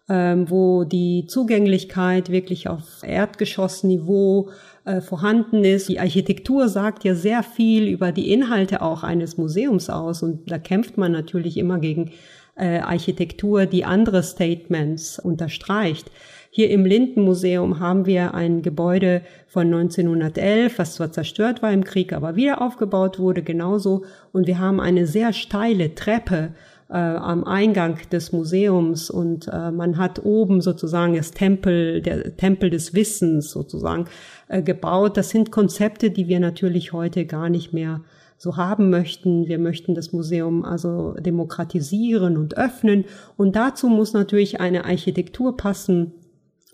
ähm, 0.09 0.51
wo 0.51 0.85
die 0.85 1.27
Zugänglichkeit 1.27 2.31
wirklich 2.31 2.69
auf 2.69 3.03
Erdgeschossniveau 3.03 4.51
äh, 4.85 5.01
vorhanden 5.01 5.65
ist. 5.65 5.89
Die 5.89 5.99
Architektur 5.99 6.69
sagt 6.69 7.05
ja 7.05 7.15
sehr 7.15 7.43
viel 7.43 7.89
über 7.89 8.13
die 8.13 8.31
Inhalte 8.33 8.83
auch 8.83 9.03
eines 9.03 9.39
Museums 9.39 9.89
aus 9.89 10.23
und 10.23 10.51
da 10.51 10.59
kämpft 10.59 10.99
man 10.99 11.13
natürlich 11.13 11.57
immer 11.57 11.79
gegen 11.79 12.13
äh, 12.57 12.81
Architektur, 12.81 13.67
die 13.67 13.85
andere 13.85 14.23
Statements 14.23 15.19
unterstreicht. 15.19 16.11
Hier 16.57 16.71
im 16.71 16.85
Lindenmuseum 16.85 17.81
haben 17.81 18.07
wir 18.07 18.33
ein 18.33 18.63
Gebäude 18.63 19.23
von 19.49 19.75
1911, 19.75 20.79
was 20.79 20.95
zwar 20.95 21.11
zerstört 21.11 21.63
war 21.63 21.73
im 21.73 21.83
Krieg, 21.83 22.13
aber 22.13 22.37
wieder 22.37 22.63
aufgebaut 22.63 23.19
wurde, 23.19 23.43
genauso. 23.43 24.05
Und 24.31 24.47
wir 24.47 24.61
haben 24.61 24.79
eine 24.79 25.09
sehr 25.09 25.33
steile 25.33 25.97
Treppe 25.97 26.55
äh, 26.89 26.95
am 26.95 27.43
Eingang 27.43 27.99
des 28.13 28.31
Museums 28.31 29.11
und 29.11 29.49
äh, 29.49 29.73
man 29.73 29.99
hat 29.99 30.25
oben 30.25 30.61
sozusagen 30.61 31.17
das 31.17 31.33
Tempel, 31.33 32.01
der 32.01 32.37
Tempel 32.37 32.71
des 32.71 32.95
Wissens 32.95 33.51
sozusagen 33.51 34.05
äh, 34.47 34.63
gebaut. 34.63 35.17
Das 35.17 35.31
sind 35.31 35.51
Konzepte, 35.51 36.13
die 36.13 36.29
wir 36.29 36.39
natürlich 36.39 36.93
heute 36.93 37.27
gar 37.27 37.49
nicht 37.49 37.73
mehr 37.73 38.03
so 38.37 38.57
haben 38.57 38.91
möchten. 38.91 39.49
Wir 39.49 39.59
möchten 39.59 39.97
das 39.97 40.13
Museum 40.13 40.65
also 40.65 41.15
demokratisieren 41.15 42.37
und 42.37 42.57
öffnen 42.57 43.07
und 43.37 43.57
dazu 43.57 43.89
muss 43.89 44.13
natürlich 44.13 44.61
eine 44.61 44.85
Architektur 44.85 45.57
passen, 45.57 46.13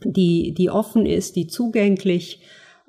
die, 0.04 0.52
die 0.52 0.70
offen 0.70 1.06
ist, 1.06 1.36
die 1.36 1.46
zugänglich 1.46 2.40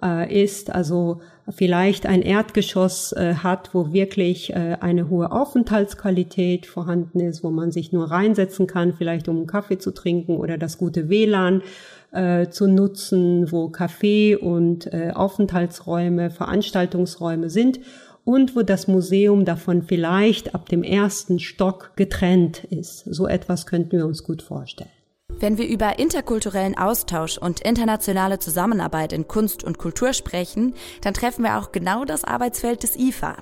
äh, 0.01 0.43
ist, 0.43 0.71
also 0.71 1.21
vielleicht 1.49 2.05
ein 2.05 2.21
Erdgeschoss 2.21 3.13
äh, 3.13 3.35
hat, 3.35 3.73
wo 3.73 3.93
wirklich 3.93 4.51
äh, 4.51 4.77
eine 4.79 5.09
hohe 5.09 5.31
Aufenthaltsqualität 5.31 6.65
vorhanden 6.65 7.19
ist, 7.19 7.43
wo 7.43 7.49
man 7.49 7.71
sich 7.71 7.91
nur 7.91 8.09
reinsetzen 8.09 8.67
kann, 8.67 8.93
vielleicht 8.93 9.27
um 9.27 9.37
einen 9.37 9.47
Kaffee 9.47 9.77
zu 9.77 9.91
trinken 9.91 10.37
oder 10.37 10.57
das 10.57 10.77
gute 10.77 11.09
WLAN 11.09 11.61
äh, 12.11 12.49
zu 12.49 12.67
nutzen, 12.67 13.51
wo 13.51 13.69
Kaffee 13.69 14.35
und 14.35 14.91
äh, 14.93 15.11
Aufenthaltsräume, 15.13 16.29
Veranstaltungsräume 16.29 17.49
sind 17.49 17.79
und 18.23 18.55
wo 18.55 18.61
das 18.61 18.87
Museum 18.87 19.45
davon 19.45 19.81
vielleicht 19.81 20.53
ab 20.53 20.69
dem 20.69 20.83
ersten 20.83 21.39
Stock 21.39 21.93
getrennt 21.95 22.63
ist. 22.65 23.05
So 23.05 23.27
etwas 23.27 23.65
könnten 23.65 23.97
wir 23.97 24.05
uns 24.05 24.23
gut 24.23 24.41
vorstellen. 24.41 24.89
Wenn 25.41 25.57
wir 25.57 25.67
über 25.67 25.97
interkulturellen 25.97 26.77
Austausch 26.77 27.39
und 27.39 27.61
internationale 27.61 28.37
Zusammenarbeit 28.37 29.11
in 29.11 29.27
Kunst 29.27 29.63
und 29.63 29.79
Kultur 29.79 30.13
sprechen, 30.13 30.75
dann 31.01 31.15
treffen 31.15 31.43
wir 31.43 31.57
auch 31.57 31.71
genau 31.71 32.05
das 32.05 32.23
Arbeitsfeld 32.23 32.83
des 32.83 32.95
IFA. 32.95 33.37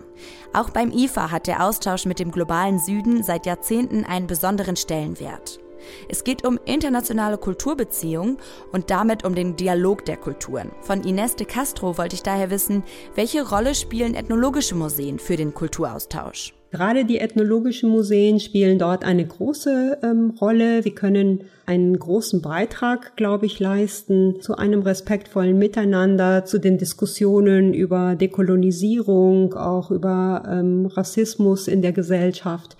Auch 0.53 0.70
beim 0.70 0.91
IFA 0.91 1.29
hat 1.29 1.48
der 1.48 1.62
Austausch 1.62 2.06
mit 2.06 2.20
dem 2.20 2.32
globalen 2.32 2.79
Süden 2.79 3.22
seit 3.22 3.46
Jahrzehnten 3.46 4.06
einen 4.06 4.27
besonderen 4.27 4.77
Stellenwert. 4.77 5.60
Es 6.08 6.24
geht 6.24 6.46
um 6.46 6.58
internationale 6.63 7.38
Kulturbeziehungen 7.38 8.38
und 8.72 8.91
damit 8.91 9.25
um 9.25 9.36
den 9.36 9.58
Dialog 9.58 10.06
der 10.06 10.15
Kulturen. 10.15 10.72
Von 10.79 11.03
Ines 11.03 11.36
de 11.36 11.48
Castro 11.48 11.98
wollte 11.98 12.15
ich 12.15 12.24
daher 12.24 12.50
wissen, 12.50 12.84
welche 13.15 13.48
Rolle 13.50 13.75
spielen 13.75 14.15
ethnologische 14.15 14.75
Museen 14.75 15.20
für 15.20 15.36
den 15.36 15.53
Kulturaustausch? 15.53 16.53
Gerade 16.72 17.04
die 17.04 17.18
ethnologischen 17.18 17.90
Museen 17.90 18.40
spielen 18.40 18.78
dort 18.78 19.04
eine 19.04 19.26
große 19.26 20.00
ähm, 20.04 20.36
Rolle. 20.40 20.84
Sie 20.84 20.92
können 20.92 21.46
einen 21.66 21.98
großen 21.98 22.42
Beitrag, 22.42 23.16
glaube 23.16 23.48
ich, 23.48 23.60
leisten 23.60 24.40
zu 24.40 24.56
einem 24.56 24.84
respektvollen 24.84 25.58
Miteinander, 25.58 26.46
zu 26.46 26.60
den 26.60 26.78
Diskussionen 26.78 27.74
über 27.74 28.16
Dekolonisierung, 28.16 29.56
auch 29.56 29.90
über 29.90 30.44
ähm, 30.48 30.86
Rassismus 30.86 31.68
in 31.68 31.82
der 31.82 31.92
Gesellschaft. 31.92 32.78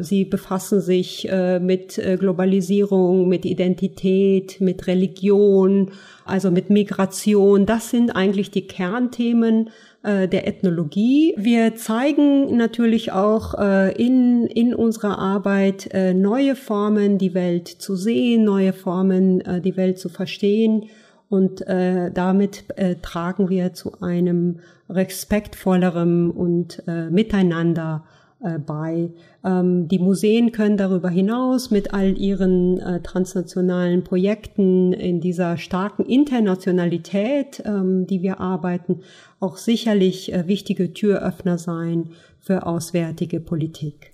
Sie 0.00 0.24
befassen 0.24 0.80
sich 0.80 1.28
äh, 1.28 1.58
mit 1.58 1.98
äh, 1.98 2.16
Globalisierung, 2.16 3.28
mit 3.28 3.44
Identität, 3.44 4.60
mit 4.60 4.86
Religion, 4.86 5.90
also 6.24 6.50
mit 6.50 6.70
Migration. 6.70 7.66
Das 7.66 7.90
sind 7.90 8.16
eigentlich 8.16 8.50
die 8.50 8.66
Kernthemen 8.66 9.70
äh, 10.02 10.28
der 10.28 10.46
Ethnologie. 10.46 11.34
Wir 11.36 11.74
zeigen 11.74 12.56
natürlich 12.56 13.12
auch 13.12 13.54
in, 13.96 14.46
in 14.46 14.74
unserer 14.74 15.18
Arbeit 15.18 15.90
neue 16.14 16.54
Formen, 16.54 17.18
die 17.18 17.34
Welt 17.34 17.68
zu 17.68 17.96
sehen, 17.96 18.44
neue 18.44 18.72
Formen, 18.72 19.42
die 19.62 19.76
Welt 19.76 19.98
zu 19.98 20.08
verstehen. 20.08 20.86
Und 21.32 21.66
äh, 21.66 22.10
damit 22.12 22.64
äh, 22.76 22.96
tragen 22.96 23.48
wir 23.48 23.72
zu 23.72 24.02
einem 24.02 24.60
respektvolleren 24.90 26.30
und 26.30 26.82
äh, 26.86 27.08
Miteinander 27.08 28.04
äh, 28.42 28.58
bei. 28.58 29.10
Ähm, 29.44 29.88
die 29.88 29.98
Museen 29.98 30.52
können 30.52 30.76
darüber 30.76 31.10
hinaus 31.10 31.70
mit 31.70 31.94
all 31.94 32.18
ihren 32.18 32.78
äh, 32.78 33.00
transnationalen 33.00 34.04
Projekten 34.04 34.92
in 34.92 35.20
dieser 35.20 35.56
starken 35.56 36.04
Internationalität, 36.04 37.62
ähm, 37.64 38.06
die 38.06 38.22
wir 38.22 38.40
arbeiten, 38.40 39.00
auch 39.40 39.56
sicherlich 39.56 40.32
äh, 40.32 40.46
wichtige 40.46 40.92
Türöffner 40.92 41.58
sein 41.58 42.10
für 42.40 42.66
auswärtige 42.66 43.40
Politik. 43.40 44.12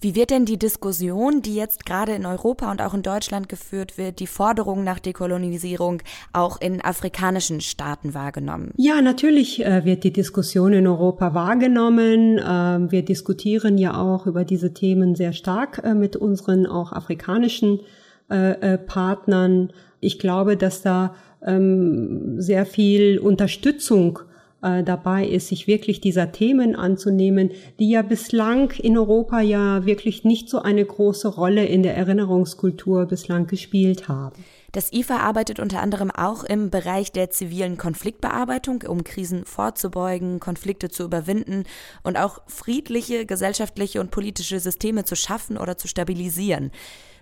Wie 0.00 0.14
wird 0.14 0.30
denn 0.30 0.44
die 0.44 0.58
Diskussion, 0.58 1.42
die 1.42 1.56
jetzt 1.56 1.84
gerade 1.84 2.12
in 2.12 2.24
Europa 2.24 2.70
und 2.70 2.80
auch 2.80 2.94
in 2.94 3.02
Deutschland 3.02 3.48
geführt 3.48 3.98
wird, 3.98 4.20
die 4.20 4.28
Forderung 4.28 4.84
nach 4.84 5.00
Dekolonisierung 5.00 6.02
auch 6.32 6.60
in 6.60 6.80
afrikanischen 6.80 7.60
Staaten 7.60 8.14
wahrgenommen? 8.14 8.70
Ja, 8.76 9.02
natürlich 9.02 9.64
äh, 9.64 9.84
wird 9.84 10.04
die 10.04 10.12
Diskussion 10.12 10.72
in 10.72 10.86
Europa 10.86 11.34
wahrgenommen. 11.34 12.40
Ähm, 12.46 12.92
wir 12.92 13.04
diskutieren 13.04 13.76
ja 13.76 14.00
auch 14.00 14.26
über 14.26 14.44
diese 14.44 14.72
Themen 14.72 15.16
sehr 15.16 15.32
stark 15.32 15.82
äh, 15.82 15.94
mit 15.94 16.14
unseren 16.14 16.66
auch 16.66 16.92
afrikanischen 16.92 17.80
äh, 18.28 18.78
Partnern. 18.78 19.72
Ich 20.00 20.18
glaube, 20.20 20.56
dass 20.56 20.82
da 20.82 21.14
ähm, 21.44 22.40
sehr 22.40 22.66
viel 22.66 23.18
Unterstützung 23.18 24.20
äh, 24.62 24.82
dabei 24.82 25.26
ist, 25.26 25.48
sich 25.48 25.66
wirklich 25.66 26.00
dieser 26.00 26.32
Themen 26.32 26.74
anzunehmen, 26.74 27.52
die 27.78 27.90
ja 27.90 28.02
bislang 28.02 28.72
in 28.72 28.98
Europa 28.98 29.40
ja 29.40 29.86
wirklich 29.86 30.24
nicht 30.24 30.48
so 30.48 30.60
eine 30.60 30.84
große 30.84 31.28
Rolle 31.28 31.64
in 31.64 31.82
der 31.82 31.96
Erinnerungskultur 31.96 33.06
bislang 33.06 33.46
gespielt 33.46 34.08
haben. 34.08 34.44
Das 34.72 34.92
IFA 34.92 35.18
arbeitet 35.18 35.60
unter 35.60 35.80
anderem 35.80 36.10
auch 36.10 36.44
im 36.44 36.70
Bereich 36.70 37.10
der 37.10 37.30
zivilen 37.30 37.78
Konfliktbearbeitung, 37.78 38.82
um 38.82 39.02
Krisen 39.02 39.46
vorzubeugen, 39.46 40.40
Konflikte 40.40 40.90
zu 40.90 41.04
überwinden 41.04 41.64
und 42.02 42.18
auch 42.18 42.42
friedliche 42.46 43.24
gesellschaftliche 43.24 44.00
und 44.00 44.10
politische 44.10 44.60
Systeme 44.60 45.04
zu 45.04 45.16
schaffen 45.16 45.56
oder 45.56 45.78
zu 45.78 45.88
stabilisieren. 45.88 46.70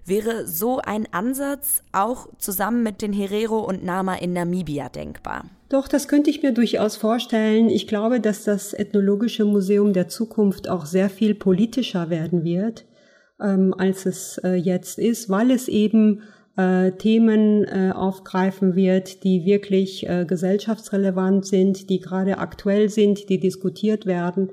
Wäre 0.06 0.46
so 0.46 0.78
ein 0.78 1.08
Ansatz 1.10 1.82
auch 1.90 2.28
zusammen 2.38 2.84
mit 2.84 3.02
den 3.02 3.12
Herero 3.12 3.58
und 3.58 3.84
Nama 3.84 4.14
in 4.14 4.32
Namibia 4.32 4.88
denkbar? 4.88 5.46
Doch, 5.68 5.88
das 5.88 6.06
könnte 6.06 6.30
ich 6.30 6.44
mir 6.44 6.52
durchaus 6.52 6.94
vorstellen. 6.94 7.68
Ich 7.68 7.88
glaube, 7.88 8.20
dass 8.20 8.44
das 8.44 8.72
Ethnologische 8.72 9.44
Museum 9.44 9.92
der 9.92 10.06
Zukunft 10.06 10.68
auch 10.68 10.86
sehr 10.86 11.10
viel 11.10 11.34
politischer 11.34 12.08
werden 12.08 12.44
wird, 12.44 12.84
ähm, 13.40 13.74
als 13.76 14.06
es 14.06 14.38
äh, 14.38 14.54
jetzt 14.54 15.00
ist, 15.00 15.28
weil 15.28 15.50
es 15.50 15.66
eben 15.66 16.22
äh, 16.56 16.92
Themen 16.92 17.64
äh, 17.64 17.90
aufgreifen 17.92 18.76
wird, 18.76 19.24
die 19.24 19.44
wirklich 19.44 20.08
äh, 20.08 20.24
gesellschaftsrelevant 20.24 21.46
sind, 21.46 21.90
die 21.90 21.98
gerade 21.98 22.38
aktuell 22.38 22.90
sind, 22.90 23.28
die 23.28 23.40
diskutiert 23.40 24.06
werden 24.06 24.50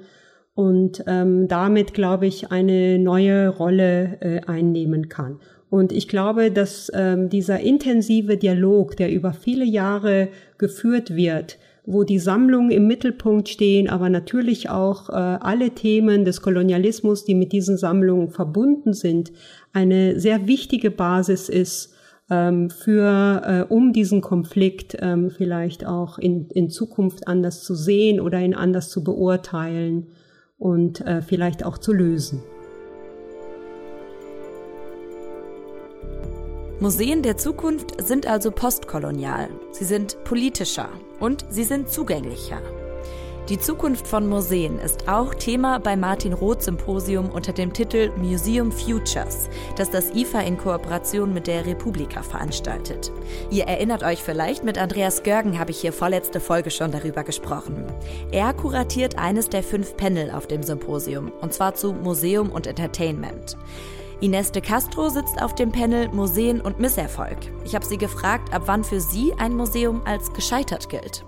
und 0.55 1.03
ähm, 1.07 1.47
damit, 1.47 1.93
glaube 1.93 2.27
ich, 2.27 2.51
eine 2.51 2.99
neue 2.99 3.49
Rolle 3.49 4.17
äh, 4.21 4.41
einnehmen 4.45 5.09
kann. 5.09 5.39
Und 5.69 5.91
ich 5.91 6.07
glaube, 6.07 6.51
dass 6.51 6.91
ähm, 6.93 7.29
dieser 7.29 7.59
intensive 7.59 8.37
Dialog, 8.37 8.95
der 8.95 9.11
über 9.11 9.33
viele 9.33 9.65
Jahre 9.65 10.29
geführt 10.59 11.15
wird, 11.15 11.57
wo 11.85 12.03
die 12.03 12.19
Sammlungen 12.19 12.69
im 12.69 12.85
Mittelpunkt 12.85 13.49
stehen, 13.49 13.89
aber 13.89 14.09
natürlich 14.09 14.69
auch 14.69 15.09
äh, 15.09 15.13
alle 15.13 15.71
Themen 15.71 16.25
des 16.25 16.41
Kolonialismus, 16.41 17.25
die 17.25 17.33
mit 17.33 17.51
diesen 17.51 17.77
Sammlungen 17.77 18.29
verbunden 18.29 18.93
sind, 18.93 19.31
eine 19.73 20.19
sehr 20.19 20.47
wichtige 20.47 20.91
Basis 20.91 21.49
ist 21.49 21.95
ähm, 22.29 22.69
für, 22.69 23.41
äh, 23.43 23.73
um 23.73 23.91
diesen 23.91 24.21
Konflikt 24.21 24.95
ähm, 25.01 25.31
vielleicht 25.31 25.87
auch 25.87 26.19
in, 26.19 26.47
in 26.49 26.69
Zukunft 26.69 27.27
anders 27.27 27.63
zu 27.63 27.73
sehen 27.73 28.21
oder 28.21 28.39
ihn 28.39 28.53
anders 28.53 28.89
zu 28.89 29.03
beurteilen 29.03 30.07
und 30.63 31.01
äh, 31.01 31.21
vielleicht 31.21 31.65
auch 31.65 31.77
zu 31.77 31.91
lösen. 31.91 32.41
Museen 36.79 37.21
der 37.21 37.37
Zukunft 37.37 38.01
sind 38.01 38.27
also 38.27 38.49
postkolonial. 38.49 39.49
Sie 39.71 39.83
sind 39.83 40.23
politischer 40.23 40.89
und 41.19 41.45
sie 41.49 41.65
sind 41.65 41.89
zugänglicher. 41.89 42.61
Die 43.49 43.59
Zukunft 43.59 44.07
von 44.07 44.25
Museen 44.25 44.79
ist 44.79 45.09
auch 45.09 45.33
Thema 45.33 45.77
beim 45.77 45.99
Martin 45.99 46.31
Roth 46.31 46.63
Symposium 46.63 47.29
unter 47.29 47.51
dem 47.51 47.73
Titel 47.73 48.09
Museum 48.15 48.71
Futures, 48.71 49.49
das 49.75 49.91
das 49.91 50.11
IFA 50.15 50.39
in 50.43 50.57
Kooperation 50.57 51.33
mit 51.33 51.47
der 51.47 51.65
Republika 51.65 52.23
veranstaltet. 52.23 53.11
Ihr 53.51 53.65
erinnert 53.65 54.01
euch 54.01 54.23
vielleicht, 54.23 54.63
mit 54.63 54.77
Andreas 54.77 55.23
Görgen 55.23 55.59
habe 55.59 55.71
ich 55.71 55.81
hier 55.81 55.91
vorletzte 55.91 56.39
Folge 56.39 56.71
schon 56.71 56.93
darüber 56.93 57.25
gesprochen. 57.25 57.83
Er 58.31 58.53
kuratiert 58.53 59.19
eines 59.19 59.49
der 59.49 59.61
fünf 59.61 59.97
Panel 59.97 60.31
auf 60.31 60.47
dem 60.47 60.63
Symposium, 60.63 61.29
und 61.41 61.51
zwar 61.51 61.75
zu 61.75 61.91
Museum 61.91 62.49
und 62.49 62.65
Entertainment. 62.65 63.57
Ines 64.21 64.53
de 64.53 64.61
Castro 64.61 65.09
sitzt 65.09 65.41
auf 65.41 65.53
dem 65.53 65.73
Panel 65.73 66.07
Museen 66.13 66.61
und 66.61 66.79
Misserfolg. 66.79 67.39
Ich 67.65 67.75
habe 67.75 67.85
sie 67.85 67.97
gefragt, 67.97 68.53
ab 68.53 68.61
wann 68.67 68.85
für 68.85 69.01
sie 69.01 69.33
ein 69.37 69.53
Museum 69.53 70.01
als 70.05 70.31
gescheitert 70.31 70.87
gilt. 70.87 71.25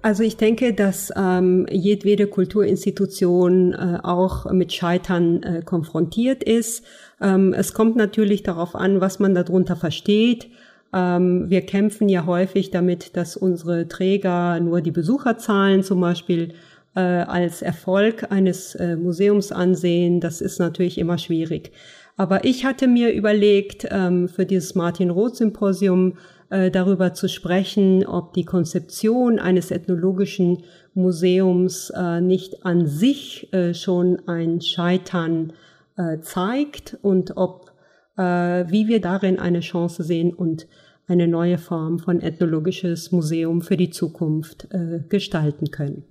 Also 0.00 0.22
ich 0.22 0.36
denke, 0.36 0.74
dass 0.74 1.12
ähm, 1.16 1.66
jedwede 1.70 2.28
Kulturinstitution 2.28 3.72
äh, 3.72 3.98
auch 4.02 4.50
mit 4.52 4.72
Scheitern 4.72 5.42
äh, 5.42 5.62
konfrontiert 5.62 6.44
ist. 6.44 6.84
Ähm, 7.20 7.52
es 7.52 7.74
kommt 7.74 7.96
natürlich 7.96 8.44
darauf 8.44 8.76
an, 8.76 9.00
was 9.00 9.18
man 9.18 9.34
darunter 9.34 9.74
versteht. 9.74 10.48
Ähm, 10.92 11.50
wir 11.50 11.62
kämpfen 11.62 12.08
ja 12.08 12.26
häufig 12.26 12.70
damit, 12.70 13.16
dass 13.16 13.36
unsere 13.36 13.88
Träger 13.88 14.60
nur 14.60 14.80
die 14.80 14.92
Besucherzahlen 14.92 15.82
zum 15.82 16.00
Beispiel 16.00 16.54
äh, 16.94 17.00
als 17.00 17.60
Erfolg 17.60 18.30
eines 18.30 18.76
äh, 18.76 18.96
Museums 18.96 19.50
ansehen. 19.50 20.20
Das 20.20 20.40
ist 20.40 20.60
natürlich 20.60 20.98
immer 20.98 21.18
schwierig. 21.18 21.72
Aber 22.16 22.44
ich 22.44 22.64
hatte 22.64 22.88
mir 22.88 23.12
überlegt, 23.12 23.86
ähm, 23.90 24.28
für 24.28 24.46
dieses 24.46 24.74
Martin 24.74 25.10
Roth 25.10 25.36
Symposium 25.36 26.14
äh, 26.50 26.70
darüber 26.70 27.14
zu 27.14 27.28
sprechen, 27.28 28.06
ob 28.06 28.32
die 28.32 28.44
Konzeption 28.44 29.38
eines 29.38 29.70
ethnologischen 29.70 30.64
Museums 30.94 31.90
äh, 31.90 32.20
nicht 32.20 32.64
an 32.64 32.86
sich 32.86 33.52
äh, 33.52 33.74
schon 33.74 34.26
ein 34.26 34.60
Scheitern 34.60 35.52
äh, 35.96 36.20
zeigt 36.20 36.96
und 37.02 37.36
ob 37.36 37.72
äh, 38.16 38.22
wie 38.22 38.88
wir 38.88 39.00
darin 39.00 39.38
eine 39.38 39.60
Chance 39.60 40.02
sehen 40.02 40.32
und 40.32 40.66
eine 41.06 41.28
neue 41.28 41.58
Form 41.58 41.98
von 41.98 42.20
ethnologisches 42.20 43.12
Museum 43.12 43.62
für 43.62 43.78
die 43.78 43.88
Zukunft 43.88 44.68
gestalten 45.08 45.70
können. 45.70 46.04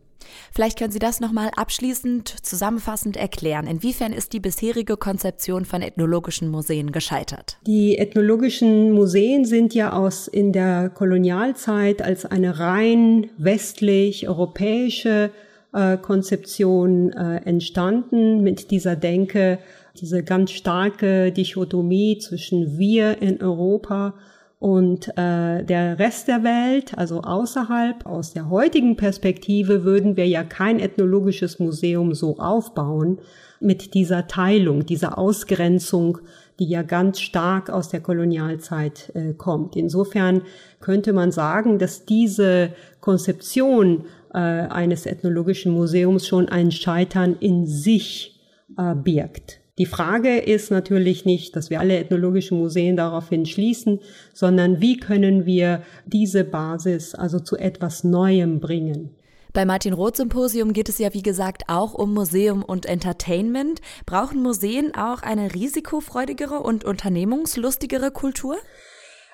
Vielleicht 0.54 0.78
können 0.78 0.92
Sie 0.92 1.00
das 1.00 1.20
nochmal 1.20 1.52
abschließend 1.56 2.34
zusammenfassend 2.42 3.18
erklären. 3.18 3.68
Inwiefern 3.68 4.14
ist 4.14 4.34
die 4.34 4.40
bisherige 4.40 4.98
Konzeption 4.98 5.66
von 5.66 5.82
ethnologischen 5.82 6.50
Museen 6.50 6.92
gescheitert? 6.92 7.58
Die 7.66 7.98
ethnologischen 7.98 8.92
Museen 8.92 9.46
sind 9.46 9.74
ja 9.74 9.94
aus 9.94 10.28
in 10.28 10.54
der 10.54 10.90
Kolonialzeit 10.90 12.02
als 12.02 12.26
eine 12.26 12.60
rein 12.60 13.30
westlich 13.38 14.28
europäische 14.28 15.32
äh, 15.74 15.98
Konzeption 15.98 17.12
äh, 17.14 17.38
entstanden 17.46 18.42
mit 18.42 18.72
dieser 18.72 18.96
Denke, 18.96 19.60
diese 20.00 20.24
ganz 20.24 20.52
starke 20.52 21.32
Dichotomie 21.32 22.18
zwischen 22.20 22.78
wir 22.78 23.22
in 23.22 23.42
Europa 23.42 24.14
und 24.60 25.10
äh, 25.10 25.64
der 25.64 26.00
Rest 26.00 26.28
der 26.28 26.44
Welt, 26.44 26.98
also 26.98 27.22
außerhalb, 27.22 28.08
aus 28.08 28.34
der 28.34 28.50
heutigen 28.50 28.96
Perspektive, 28.96 29.84
würden 29.84 30.18
wir 30.18 30.28
ja 30.28 30.44
kein 30.44 30.80
ethnologisches 30.80 31.60
Museum 31.60 32.16
so 32.16 32.38
aufbauen 32.40 33.20
mit 33.60 33.94
dieser 33.94 34.28
Teilung, 34.28 34.86
dieser 34.86 35.20
Ausgrenzung, 35.20 36.20
die 36.60 36.68
ja 36.68 36.82
ganz 36.82 37.20
stark 37.20 37.70
aus 37.70 37.90
der 37.90 38.02
Kolonialzeit 38.02 39.12
äh, 39.14 39.34
kommt. 39.34 39.76
Insofern 39.76 40.42
könnte 40.80 41.14
man 41.14 41.32
sagen, 41.32 41.78
dass 41.78 42.06
diese 42.06 42.72
Konzeption 43.00 44.06
äh, 44.34 44.40
eines 44.40 45.06
ethnologischen 45.06 45.72
Museums 45.72 46.26
schon 46.26 46.50
ein 46.50 46.72
Scheitern 46.72 47.36
in 47.40 47.68
sich 47.68 48.42
äh, 48.76 48.96
birgt. 48.96 49.60
Die 49.78 49.86
Frage 49.86 50.38
ist 50.38 50.72
natürlich 50.72 51.26
nicht, 51.26 51.56
dass 51.56 51.70
wir 51.70 51.80
alle 51.80 51.98
ethnologischen 51.98 52.58
Museen 52.58 52.98
daraufhin 52.98 53.46
schließen, 53.46 54.00
sondern 54.34 54.82
wie 54.82 54.98
können 54.98 55.46
wir 55.46 55.84
diese 56.06 56.44
Basis 56.44 57.14
also 57.14 57.40
zu 57.40 57.58
etwas 57.58 58.04
Neuem 58.04 58.60
bringen. 58.60 59.12
Bei 59.54 59.66
Martin 59.66 59.94
Roth 59.94 60.18
Symposium 60.18 60.74
geht 60.74 60.90
es 60.90 61.00
ja 61.00 61.14
wie 61.14 61.22
gesagt 61.22 61.64
auch 61.68 61.94
um 61.94 62.14
Museum 62.14 62.64
und 62.64 62.86
Entertainment. 62.86 63.82
Brauchen 64.06 64.42
Museen 64.42 64.94
auch 64.96 65.22
eine 65.22 65.54
risikofreudigere 65.54 66.60
und 66.60 66.84
unternehmungslustigere 66.84 68.12
Kultur? 68.12 68.58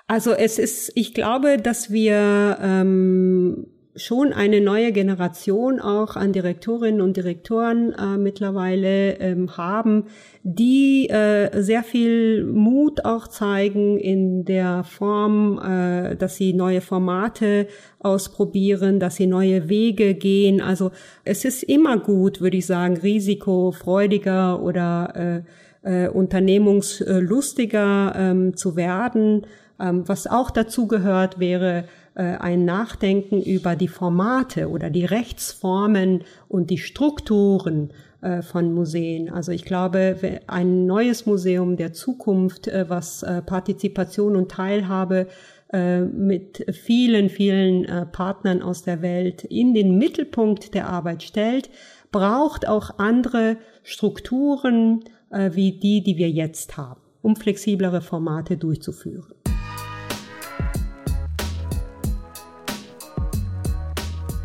Also 0.08 0.32
es 0.32 0.60
ist, 0.60 0.91
ich 0.95 1.13
glaube, 1.13 1.58
dass 1.58 1.91
wir 1.91 2.58
ähm, 2.62 3.67
schon 3.95 4.34
eine 4.34 4.60
neue 4.60 4.91
Generation 4.91 5.79
auch 5.79 6.15
an 6.15 6.34
Direktorinnen 6.34 7.01
und 7.01 7.15
Direktoren 7.15 7.93
äh, 7.93 8.17
mittlerweile 8.17 9.19
ähm, 9.19 9.56
haben, 9.56 10.06
die 10.41 11.10
äh, 11.10 11.62
sehr 11.62 11.84
viel 11.84 12.45
Mut 12.45 13.06
auch 13.06 13.27
zeigen 13.27 13.99
in 13.99 14.45
der 14.45 14.84
Form, 14.84 15.60
äh, 15.60 16.15
dass 16.15 16.36
sie 16.36 16.53
neue 16.53 16.82
Formate 16.82 17.67
ausprobieren, 17.99 18.99
dass 18.99 19.17
sie 19.17 19.27
neue 19.27 19.69
Wege 19.69 20.15
gehen. 20.15 20.60
Also 20.60 20.91
es 21.23 21.45
ist 21.45 21.63
immer 21.63 21.99
gut, 21.99 22.41
würde 22.41 22.58
ich 22.58 22.65
sagen, 22.65 22.97
risikofreudiger 22.97 24.62
oder 24.62 25.43
äh, 25.84 25.84
äh, 25.84 26.08
unternehmungslustiger 26.08 28.13
ähm, 28.15 28.58
zu 28.58 28.75
werden. 28.75 29.45
Ähm, 29.79 30.08
was 30.08 30.27
auch 30.27 30.51
dazu 30.51 30.86
gehört, 30.88 31.39
wäre 31.39 31.86
ein 32.15 32.65
Nachdenken 32.65 33.41
über 33.41 33.76
die 33.76 33.88
Formate 33.88 34.69
oder 34.69 34.89
die 34.89 35.06
Rechtsformen 35.06 36.23
und 36.47 36.69
die 36.69 36.78
Strukturen 36.78 37.91
äh, 38.21 38.41
von 38.41 38.73
Museen. 38.73 39.30
Also 39.30 39.52
ich 39.52 39.65
glaube, 39.65 40.39
ein 40.47 40.86
neues 40.86 41.26
Museum 41.26 41.76
der 41.76 41.93
Zukunft, 41.93 42.67
äh, 42.67 42.86
was 42.88 43.26
Partizipation 43.45 44.36
und 44.36 44.52
Teilhabe 44.52 45.28
mit 45.76 46.63
vielen, 46.71 47.30
vielen 47.30 47.88
Partnern 48.12 48.62
aus 48.62 48.84
der 48.84 49.02
Welt 49.02 49.43
in 49.43 49.73
den 49.73 49.97
Mittelpunkt 49.97 50.76
der 50.76 50.88
Arbeit 50.88 51.23
stellt, 51.23 51.71
braucht 52.12 52.67
auch 52.67 52.99
andere 52.99 53.58
Strukturen 53.82 55.04
wie 55.32 55.71
die, 55.80 56.04
die 56.04 56.17
wir 56.17 56.30
jetzt 56.30 56.78
haben, 56.78 57.02
um 57.23 57.36
flexiblere 57.36 58.02
Formate 58.02 58.56
durchzuführen. 58.56 59.34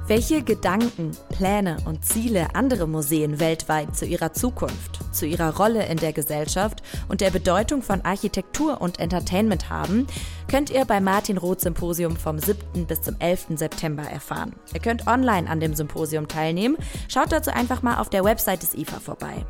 Welche 0.09 0.43
Gedanken, 0.43 1.11
Pläne 1.29 1.77
und 1.85 2.03
Ziele 2.03 2.55
andere 2.55 2.87
Museen 2.89 3.41
weltweit 3.41 3.95
zu 3.95 4.07
ihrer 4.07 4.33
Zukunft, 4.33 5.01
zu 5.13 5.27
ihrer 5.27 5.55
Rolle 5.59 5.85
in 5.85 5.99
der 5.99 6.15
Gesellschaft 6.15 6.83
und 7.11 7.21
der 7.21 7.29
Bedeutung 7.29 7.83
von 7.83 8.01
Architektur 8.01 8.81
und 8.81 9.01
Entertainment 9.01 9.69
haben, 9.69 10.07
könnt 10.49 10.71
ihr 10.71 10.85
beim 10.85 11.05
Martin 11.05 11.37
Roth 11.37 11.61
Symposium 11.61 12.17
vom 12.17 12.39
7. 12.39 12.87
bis 12.87 13.03
zum 13.03 13.17
11. 13.19 13.47
September 13.57 14.03
erfahren. 14.03 14.55
Ihr 14.75 14.81
könnt 14.81 15.07
online 15.07 15.49
an 15.49 15.61
dem 15.61 15.75
Symposium 15.75 16.27
teilnehmen. 16.27 16.77
Schaut 17.09 17.31
dazu 17.33 17.51
einfach 17.51 17.83
mal 17.83 17.99
auf 17.99 18.11
der 18.11 18.25
Website 18.25 18.63
des 18.63 18.75
IFA 18.75 18.99
vorbei. 18.99 19.45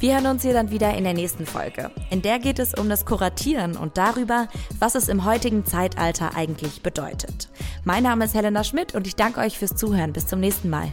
Wir 0.00 0.14
hören 0.14 0.26
uns 0.26 0.42
hier 0.42 0.52
dann 0.52 0.70
wieder 0.70 0.94
in 0.94 1.04
der 1.04 1.14
nächsten 1.14 1.46
Folge. 1.46 1.90
In 2.10 2.22
der 2.22 2.38
geht 2.38 2.58
es 2.58 2.74
um 2.74 2.88
das 2.88 3.06
Kuratieren 3.06 3.76
und 3.76 3.96
darüber, 3.96 4.48
was 4.78 4.94
es 4.94 5.08
im 5.08 5.24
heutigen 5.24 5.64
Zeitalter 5.64 6.36
eigentlich 6.36 6.82
bedeutet. 6.82 7.48
Mein 7.84 8.02
Name 8.02 8.24
ist 8.24 8.34
Helena 8.34 8.64
Schmidt 8.64 8.94
und 8.94 9.06
ich 9.06 9.16
danke 9.16 9.40
euch 9.40 9.58
fürs 9.58 9.76
Zuhören. 9.76 10.12
Bis 10.12 10.26
zum 10.26 10.40
nächsten 10.40 10.68
Mal. 10.68 10.92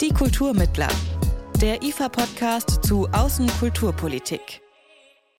Die 0.00 0.10
Kulturmittler. 0.10 0.88
Der 1.60 1.82
IFA-Podcast 1.82 2.84
zu 2.84 3.08
Außenkulturpolitik. 3.12 4.63